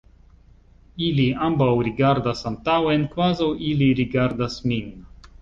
Ili 1.07 1.25
ambaŭ 1.47 1.67
rigardas 1.87 2.41
antaŭen, 2.53 3.05
kvazaŭ 3.13 3.51
ili 3.75 3.93
rigardas 4.03 4.59
min. 4.73 4.91